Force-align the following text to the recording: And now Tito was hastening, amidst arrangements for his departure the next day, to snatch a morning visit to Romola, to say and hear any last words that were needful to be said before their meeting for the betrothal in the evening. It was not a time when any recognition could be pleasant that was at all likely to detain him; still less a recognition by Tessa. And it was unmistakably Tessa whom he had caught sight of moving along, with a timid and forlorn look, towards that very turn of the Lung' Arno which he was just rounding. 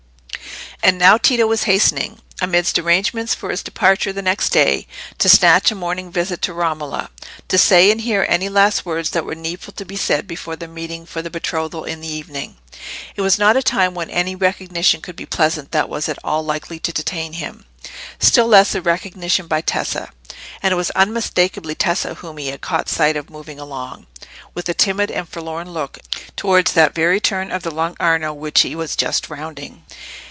And 0.83 0.97
now 0.97 1.19
Tito 1.19 1.45
was 1.45 1.63
hastening, 1.65 2.21
amidst 2.41 2.79
arrangements 2.79 3.35
for 3.35 3.51
his 3.51 3.61
departure 3.61 4.11
the 4.11 4.23
next 4.23 4.49
day, 4.49 4.87
to 5.19 5.29
snatch 5.29 5.69
a 5.69 5.75
morning 5.75 6.11
visit 6.11 6.41
to 6.41 6.53
Romola, 6.55 7.11
to 7.49 7.59
say 7.59 7.91
and 7.91 8.01
hear 8.01 8.25
any 8.27 8.49
last 8.49 8.83
words 8.83 9.11
that 9.11 9.23
were 9.23 9.35
needful 9.35 9.73
to 9.73 9.85
be 9.85 9.95
said 9.95 10.25
before 10.25 10.55
their 10.55 10.67
meeting 10.67 11.05
for 11.05 11.21
the 11.21 11.29
betrothal 11.29 11.83
in 11.83 12.01
the 12.01 12.07
evening. 12.11 12.57
It 13.15 13.21
was 13.21 13.37
not 13.37 13.55
a 13.55 13.61
time 13.61 13.93
when 13.93 14.09
any 14.09 14.33
recognition 14.35 15.01
could 15.01 15.15
be 15.15 15.27
pleasant 15.27 15.69
that 15.71 15.87
was 15.87 16.09
at 16.09 16.17
all 16.23 16.43
likely 16.43 16.79
to 16.79 16.91
detain 16.91 17.33
him; 17.33 17.65
still 18.19 18.47
less 18.47 18.73
a 18.73 18.81
recognition 18.81 19.45
by 19.45 19.61
Tessa. 19.61 20.09
And 20.63 20.71
it 20.71 20.77
was 20.77 20.89
unmistakably 20.91 21.75
Tessa 21.75 22.15
whom 22.15 22.37
he 22.37 22.47
had 22.47 22.61
caught 22.61 22.89
sight 22.89 23.15
of 23.15 23.29
moving 23.29 23.59
along, 23.59 24.07
with 24.55 24.67
a 24.67 24.73
timid 24.73 25.11
and 25.11 25.29
forlorn 25.29 25.69
look, 25.73 25.99
towards 26.35 26.73
that 26.73 26.95
very 26.95 27.19
turn 27.21 27.51
of 27.51 27.61
the 27.61 27.71
Lung' 27.71 27.95
Arno 27.99 28.33
which 28.33 28.61
he 28.61 28.75
was 28.75 28.95
just 28.95 29.29
rounding. 29.29 29.83